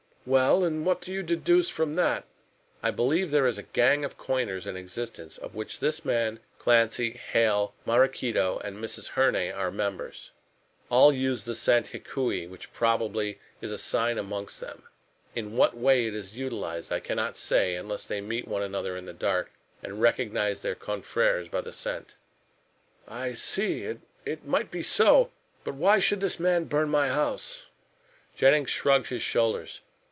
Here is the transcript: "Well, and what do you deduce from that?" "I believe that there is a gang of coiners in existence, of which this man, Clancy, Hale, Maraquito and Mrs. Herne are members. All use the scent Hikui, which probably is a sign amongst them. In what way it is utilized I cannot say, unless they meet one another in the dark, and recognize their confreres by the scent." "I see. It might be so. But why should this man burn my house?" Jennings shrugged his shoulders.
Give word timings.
"Well, 0.23 0.63
and 0.63 0.85
what 0.85 1.01
do 1.01 1.11
you 1.11 1.23
deduce 1.23 1.67
from 1.69 1.95
that?" 1.95 2.25
"I 2.83 2.91
believe 2.91 3.31
that 3.31 3.35
there 3.37 3.47
is 3.47 3.57
a 3.57 3.63
gang 3.63 4.05
of 4.05 4.19
coiners 4.19 4.67
in 4.67 4.77
existence, 4.77 5.39
of 5.39 5.55
which 5.55 5.79
this 5.79 6.05
man, 6.05 6.39
Clancy, 6.59 7.13
Hale, 7.13 7.73
Maraquito 7.87 8.59
and 8.59 8.77
Mrs. 8.77 9.07
Herne 9.07 9.51
are 9.51 9.71
members. 9.71 10.29
All 10.91 11.11
use 11.11 11.45
the 11.45 11.55
scent 11.55 11.87
Hikui, 11.87 12.47
which 12.47 12.71
probably 12.71 13.39
is 13.61 13.71
a 13.71 13.79
sign 13.79 14.19
amongst 14.19 14.59
them. 14.59 14.83
In 15.33 15.57
what 15.57 15.75
way 15.75 16.05
it 16.05 16.13
is 16.13 16.37
utilized 16.37 16.91
I 16.93 16.99
cannot 16.99 17.35
say, 17.35 17.73
unless 17.75 18.05
they 18.05 18.21
meet 18.21 18.47
one 18.47 18.61
another 18.61 18.95
in 18.95 19.07
the 19.07 19.13
dark, 19.13 19.51
and 19.81 19.99
recognize 20.03 20.61
their 20.61 20.75
confreres 20.75 21.49
by 21.49 21.61
the 21.61 21.73
scent." 21.73 22.13
"I 23.07 23.33
see. 23.33 23.95
It 24.25 24.45
might 24.45 24.69
be 24.69 24.83
so. 24.83 25.31
But 25.63 25.73
why 25.73 25.97
should 25.97 26.21
this 26.21 26.39
man 26.39 26.65
burn 26.65 26.89
my 26.89 27.09
house?" 27.09 27.65
Jennings 28.35 28.69
shrugged 28.69 29.07
his 29.07 29.23
shoulders. 29.23 29.81